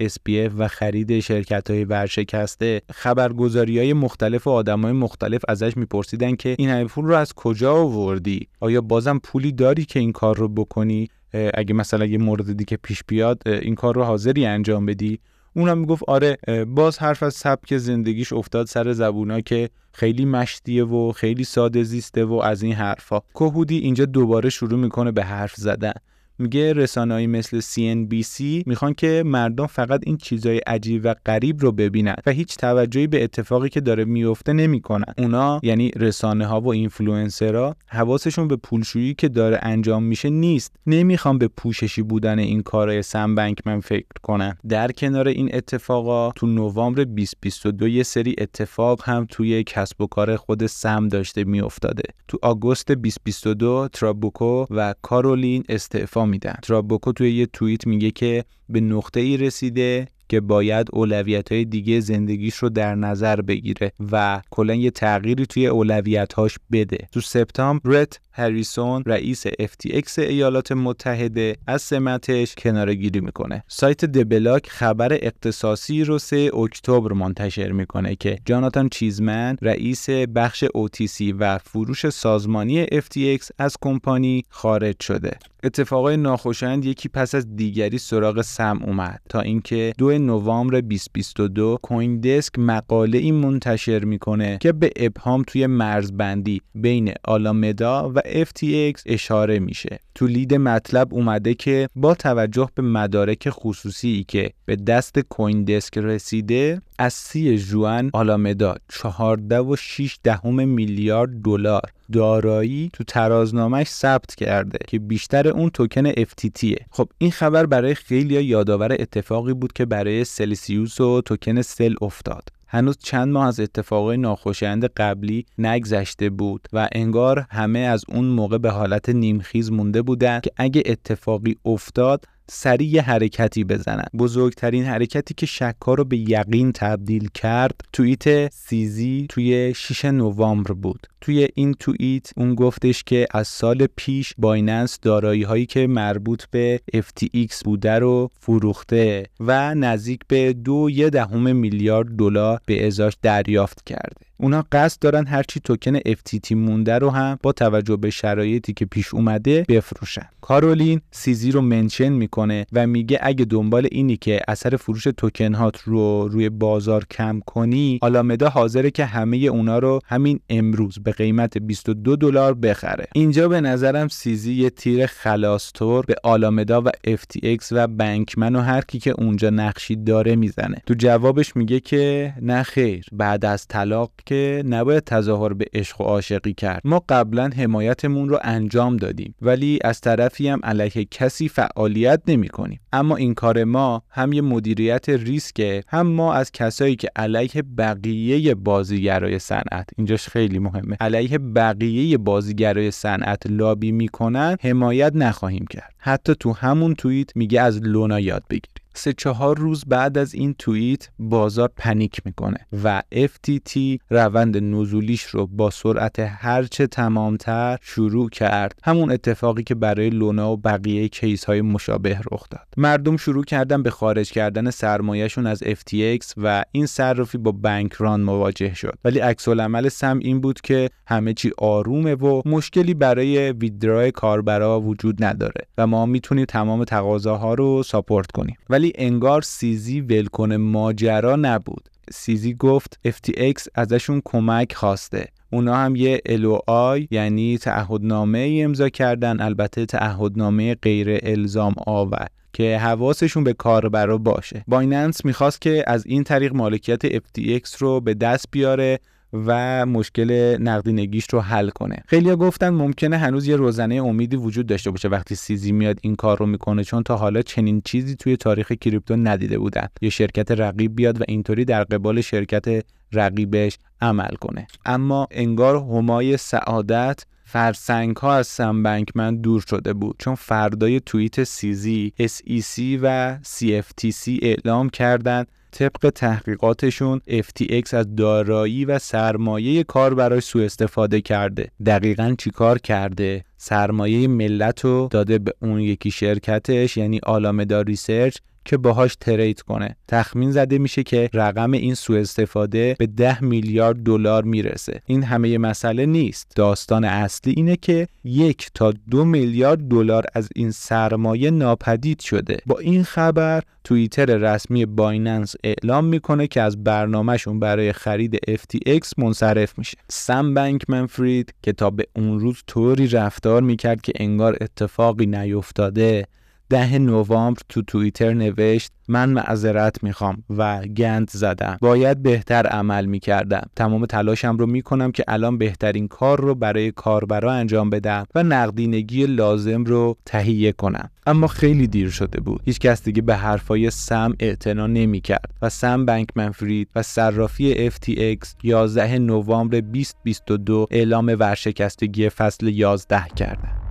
[0.03, 6.37] SPF و خرید شرکت های ورشکسته خبرگزاری های مختلف و آدم های مختلف ازش میپرسیدن
[6.37, 10.37] که این همه پول رو از کجا آوردی؟ آیا بازم پولی داری که این کار
[10.37, 11.09] رو بکنی؟
[11.55, 15.21] اگه مثلا یه مورد دیگه پیش بیاد این کار رو حاضری انجام بدی؟
[15.57, 21.13] اونم می‌گفت آره باز حرف از سبک زندگیش افتاد سر زبونا که خیلی مشتیه و
[21.13, 23.21] خیلی ساده زیسته و از این حرفا.
[23.35, 25.93] کوهودی اینجا دوباره شروع می‌کنه به حرف زدن.
[26.39, 32.15] میگه رسانه‌ای مثل CNBC می‌خوان که مردم فقط این چیزای عجیب و غریب رو ببینن
[32.27, 35.15] و هیچ توجهی به اتفاقی که داره میفته نمی‌کنن.
[35.19, 40.73] اونا یعنی رسانه ها و اینفلوئنسرها حواسشون به پولشویی که داره انجام میشه نیست.
[40.87, 44.57] نمی‌خوان به پوششی بودن این کارهای سم بنکمن فکر کنن.
[44.69, 50.37] در کنار این اتفاقا تو نوامبر 2022 یه سری اتفاق هم توی کسب و کار
[50.37, 52.03] خود سم داشته میافتاده.
[52.29, 56.55] تو آگوست 2022 ترابوکو و کارولین استعفا میدن.
[56.63, 62.01] ترابوکو توی یه توییت میگه که به نقطه ای رسیده که باید اولویت های دیگه
[62.01, 67.09] زندگیش رو در نظر بگیره و کلا یه تغییری توی اولویت هاش بده.
[67.13, 73.65] تو سپتامبر رت هریسون رئیس FTX ایالات متحده از سمتش کنارگیری می‌کنه.
[73.69, 81.35] سایت دبلاک خبر اختصاصی رو 3 اکتبر منتشر می‌کنه که جاناتان چیزمن رئیس بخش OTC
[81.39, 85.31] و فروش سازمانی FTX از کمپانی خارج شده.
[85.65, 92.21] اتفاقای ناخوشایند یکی پس از دیگری سراغ سم اومد تا اینکه دو نوامبر 2022 کوین
[92.21, 99.59] دسک مقاله این منتشر می‌کنه که به ابهام توی مرزبندی بین آلامدا و FTX اشاره
[99.59, 99.99] میشه.
[100.15, 105.99] تو لید مطلب اومده که با توجه به مدارک خصوصی که به دست کوین دسک
[105.99, 111.91] رسیده از سی جوان آلامدا 14 و 6 دهم میلیارد دلار.
[112.13, 118.45] دارایی تو ترازنامهش ثبت کرده که بیشتر اون توکن FTTه خب این خبر برای خیلی
[118.45, 122.49] یادآور اتفاقی بود که برای سلسیوس و توکن سل افتاد.
[122.69, 128.59] هنوز چند ماه از اتفاقای ناخوشایند قبلی نگذشته بود و انگار همه از اون موقع
[128.59, 134.07] به حالت نیمخیز مونده بودن که اگه اتفاقی افتاد سریع حرکتی بزنن.
[134.19, 141.07] بزرگترین حرکتی که شکا رو به یقین تبدیل کرد توییت سیزی توی 6 نوامبر بود.
[141.21, 146.81] توی این توییت اون گفتش که از سال پیش بایننس دارایی هایی که مربوط به
[146.97, 153.85] FTX بوده رو فروخته و نزدیک به دو یه دهم میلیارد دلار به ازاش دریافت
[153.85, 154.26] کرده.
[154.39, 159.15] اونا قصد دارن هرچی توکن FTT مونده رو هم با توجه به شرایطی که پیش
[159.15, 160.29] اومده بفروشن.
[160.41, 165.81] کارولین سیزی رو منشن می‌کنه و میگه اگه دنبال اینی که اثر فروش توکن هات
[165.81, 171.59] رو روی بازار کم کنی آلامدا حاضره که همه اونا رو همین امروز به قیمت
[171.59, 173.07] 22 دلار بخره.
[173.15, 178.81] اینجا به نظرم سیزی یه تیر خلاصتور به آلامدا و FTX و بنکمن و هر
[178.81, 180.83] کی که اونجا نقشی داره می‌زنه.
[180.87, 186.05] تو جوابش میگه که نه خیر بعد از طلاق که نباید تظاهر به عشق و
[186.05, 186.81] عاشقی کرد.
[186.85, 192.81] ما قبلا حمایتمون رو انجام دادیم ولی از طرفی هم علیه کسی فعالیت نمی کنیم.
[192.93, 198.55] اما این کار ما هم یه مدیریت ریسکه هم ما از کسایی که علیه بقیه
[198.55, 205.95] بازیگرای صنعت اینجاش خیلی مهمه علیه بقیه بازیگرای صنعت لابی می‌کنن حمایت نخواهیم کرد.
[205.99, 208.86] حتی تو همون توییت میگه از لونا یاد بگیرید.
[208.99, 213.79] سه چهار روز بعد از این توییت بازار panic می‌کنه و FTT
[214.11, 218.79] روند نزولیش رو با سرعت هرچه تمامتر شروع کرد.
[218.85, 222.67] همون اتفاقی که برای لونا و بقیه case های مشابه رخ داد.
[222.77, 228.21] مردم شروع کردن به خارج کردن سرمایهشون از FTX و این صرافی با bank run
[228.21, 228.99] مواجه شد.
[229.05, 234.81] ولی عکس العمل سم این بود که همه چی آرومه و مشکلی برای withdraw کاربرا
[234.81, 238.57] وجود نداره و ما می‌تونیم تمام تقاضاها رو support کنیم.
[238.71, 241.89] ولی انگار CZ ول‌کن ماجرا نبود.
[242.13, 245.29] CZ گفت FTX ازشون کمک خواسته.
[245.51, 253.45] اونا هم یه LOI یعنی تعهدنامه امضا کردن البته تعهدنامه غیر الزام آور که حواسشون
[253.45, 254.65] به کاربرا باشه.
[254.69, 258.99] بایننس می‌خواست که از این طریق مالکیت FTX رو به دست بیاره
[259.33, 261.97] و مشکل نقدینگیش رو حل کنه.
[262.09, 266.39] خیلیا گفتن ممکنه هنوز یه روزنه امیدی وجود داشته باشه وقتی سیزی میاد این کار
[266.39, 269.89] رو می‌کنه چون تا حالا چنین چیزی توی تاریخ کریپتو ندیده بودن.
[270.01, 274.67] یه شرکت رقیب بیاد و اینطوری در قبال شرکت رقیبش عمل کنه.
[274.87, 279.05] اما انگار همای سعادت فرسنگ ها از سم
[279.43, 287.95] دور شده بود چون فردای توییت CZ SEC و CFTC اعلام کردند طبق تحقیقاتشون FTX
[287.95, 291.71] از دارایی و سرمایه کاربرا سوء استفاده کرده.
[291.87, 298.37] دقیقا چیکار کرده؟ سرمایه ملت رو داده به اون یکی شرکتش یعنی Alameda Research
[298.67, 299.97] که باهاش ترید کنه.
[300.09, 305.01] تخمین زده میشه که رقم این سوء استفاده به 10 میلیارد دلار می‌رسه.
[305.07, 306.53] این همه مسئله نیست.
[306.57, 312.57] داستان اصلی اینه که یک تا دو میلیارد دلار از این سرمایه ناپدید شده.
[312.67, 319.79] با این خبر توییتر رسمی بایننس اعلام می‌کنه که از برنامهشون برای خرید FTX منصرف
[319.79, 319.97] میشه.
[320.09, 326.27] سم بنک منفرید که تا به اون روز طوری رفتار می‌کرد که انگار اتفاقی نیفتاده.
[326.69, 331.79] ده نوامبر تو توییتر نوشت من معذرت می‌خوام و گند زدم.
[331.81, 333.69] باید بهتر عمل می‌کردم.
[333.77, 339.27] تمام تلاشم رو می‌کنم که الان بهترین کار رو برای کاربرا انجام بدم و نقدینگی
[339.27, 341.11] لازم رو تهیه کنم.
[341.27, 342.61] اما خیلی دیر شده بود.
[342.65, 348.47] هیچ کس دیگه به حرفای سم اعتنا نمی‌کرد و سم بنک منفرید و صرافی FTX
[348.63, 353.86] 11 نوامبر 2022 اعلام ورشکستگی فصل 11 کردند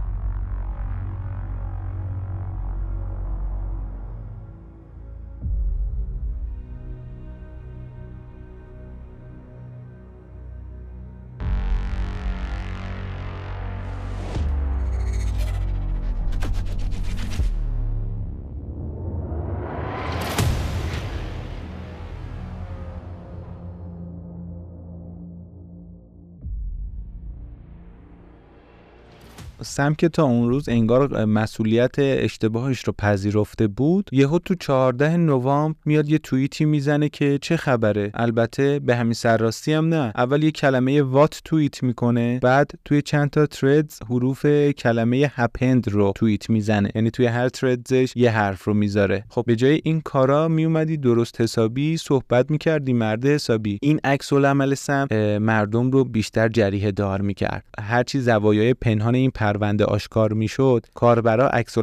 [29.65, 35.77] سم که تا اون روز انگار مسئولیت اشتباهش رو پذیرفته بود یهو تو 14 نوامبر
[35.85, 40.11] میاد یه توییتی می‌زنه که چه خبره؟ البته به همین سرراستی هم نه.
[40.15, 44.45] اول یه کلمه وات توییت می‌کنه بعد توی چند تا تردز حروف
[44.77, 46.91] کلمه هپند رو توییت می‌زنه.
[46.95, 49.23] یعنی توی هر تردزش یه حرف رو می‌ذاره.
[49.29, 53.79] خب به جای این کارا میومدی درست حسابی صحبت می‌کردی مرد حسابی.
[53.81, 55.07] این عکس العمل سم
[55.41, 61.77] مردم رو بیشتر جریه دار می‌کرد هرچی زوایای پنهان این پرونده آشکار می‌شد کاربرا عکس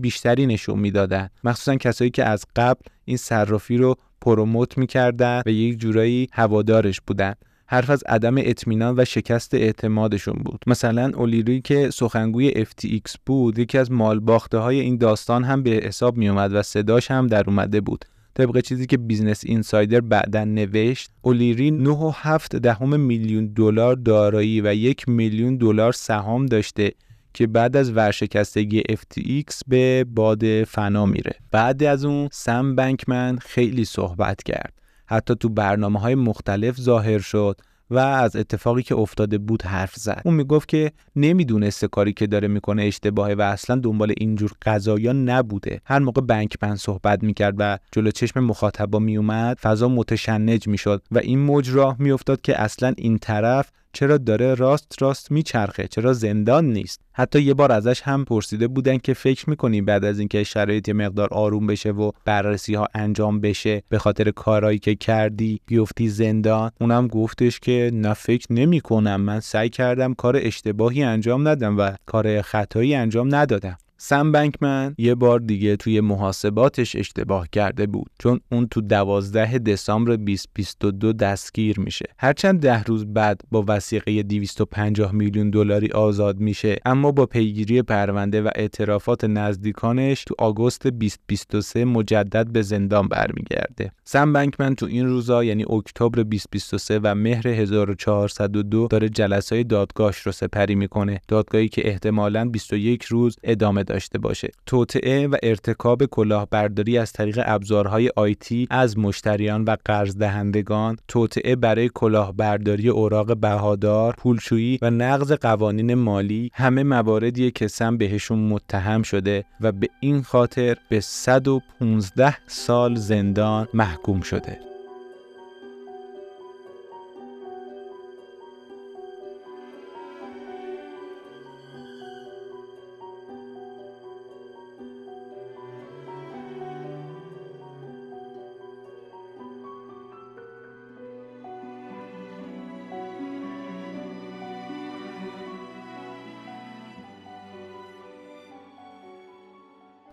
[0.00, 5.78] بیشتری نشون می‌دادن مخصوصا کسایی که از قبل این صرافی رو پروموت می‌کردن و یک
[5.78, 7.34] جورایی هوادارش بودن
[7.66, 10.64] حرف از عدم اطمینان و شکست اعتمادشون بود.
[10.66, 16.16] مثلا اولیری که سخنگوی FTX بود یکی از مالباخته های این داستان هم به حساب
[16.16, 18.04] می اومد و صداش هم در اومده بود.
[18.34, 25.08] طبق چیزی که Business Insider بعدا نوشت اولیری 9.7 دهم میلیون دلار دارایی و یک
[25.08, 26.92] میلیون دلار سهام داشته.
[27.34, 31.32] که بعد از ورشکستگی FTX به باد فنا میره.
[31.50, 34.72] بعد از اون سم بنکمن خیلی صحبت کرد.
[35.06, 37.60] حتی تو برنامه های مختلف ظاهر شد
[37.90, 40.22] و از اتفاقی که افتاده بود حرف زد.
[40.24, 45.80] اون می‌گفت که نمی‌دونسته کاری که داره می‌کنه اشتباهه و اصلا دنبال اینجور قضایا نبوده.
[45.84, 51.38] هر موقع بنکمن صحبت می‌کرد و جلو چشم مخاطبا میومد فضا متشنج می‌شد و این
[51.38, 57.00] موج راه میافتاد که اصلا این طرف چرا داره راست راست میچرخه؟ چرا زندان نیست؟
[57.12, 61.28] حتی یه بار ازش هم پرسیده بودن که فکر می‌کنی بعد از اینکه شرایط مقدار
[61.32, 67.08] آروم بشه و بررسی ها انجام بشه به خاطر کارهایی که کردی بیفتی زندان؟ اونم
[67.08, 72.42] گفتش که نه فکر نمی کنم من سعی کردم کار اشتباهی انجام ندم و کار
[72.42, 73.76] خطایی انجام ندادم.
[74.06, 80.16] سم بنکمن یه بار دیگه توی محاسباتش اشتباه کرده بود چون اون تو 12 دسامبر
[80.16, 82.04] 2022 دستگیر میشه.
[82.18, 88.42] هرچند ده روز بعد با وسیقه 250 میلیون دلاری آزاد میشه اما با پیگیری پرونده
[88.42, 93.92] و اعترافات نزدیکانش تو آگوست 2023 مجدد به زندان برمیگرده.
[94.04, 100.32] سم بنکمن تو این روزا یعنی اکتبر 2023 و مهر 1402 داره جلسای دادگاهش رو
[100.32, 101.20] سپری می‌کنه.
[101.28, 104.50] دادگاهی که احتمالاً 21 روز ادامه داشته باشه.
[104.66, 111.90] توطعه و ارتکاب کلاهبرداری از طریق ابزارهای آیتی از مشتریان و قرض دهندگان توطعه برای
[111.94, 119.44] کلاهبرداری اوراق بهادار پولشویی و نقض قوانین مالی همه مواردیه که سم بهشون متهم شده
[119.60, 124.73] و به این خاطر به 115 سال زندان محکوم شده.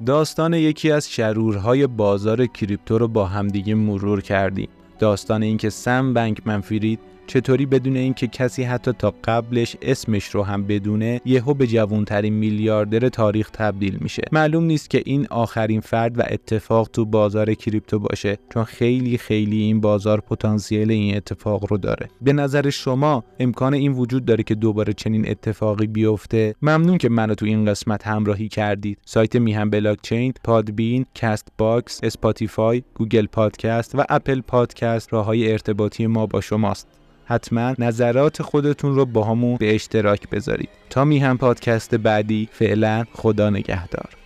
[0.06, 4.70] داستان یکی از شرورهای بازار کریپتو رو با همدیگه مرور کردیم.
[5.00, 10.64] داستان اینکه سم بنکمن فرید چطوری بدون اینکه کسی حتی تا قبلش اسمش رو هم
[10.64, 14.24] بدونه یهو به جوانترین میلیاردر تاریخ تبدیل میشه.
[14.32, 19.62] معلوم نیست که این آخرین فرد و اتفاق تو بازار کریپتو باشه چون خیلی خیلی
[19.62, 22.08] این بازار پتانسیل این اتفاق رو داره.
[22.22, 27.36] به نظر شما امکان این وجود داره که دوباره چنین اتفاقی بیفته؟ ممنون که منو
[27.36, 28.98] تو این قسمت همراهی کردید.
[29.06, 36.42] سایت میهن بلاکچین Podbean Castbox Spotify Google Podcast و Apple Podcast راههای ارتباطی ما با
[36.42, 36.88] شماست.
[37.32, 40.70] حتما نظرات خودتون رو با همون به اشتراک بذارید.
[40.90, 44.21] تا میهم پادکست بعدی فعلا خدا نگهدار.